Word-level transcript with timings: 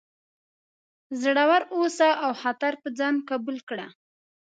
زړور 1.21 1.61
اوسه 1.75 2.09
او 2.23 2.31
خطر 2.41 2.71
په 2.81 2.87
ځان 2.99 3.15
قبول 3.29 3.57
کړه. 3.69 3.87